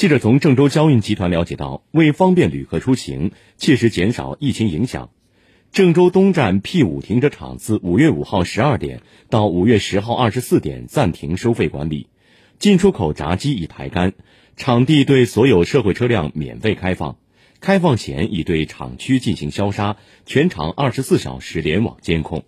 [0.00, 5.10] 记者从郑州交运集团了解到为方便旅客出行切实减少疫情影响。
[5.72, 12.06] 郑州东站 p 五停车场自五月五号十二点到五月十号二十四点暂停收费管理。
[12.58, 14.14] 进出口闸机已排干
[14.56, 17.18] 场地对所有社会车辆免费开放。
[17.60, 22.44] 开放前已对厂区进行消杀全场二十四小时联网监控。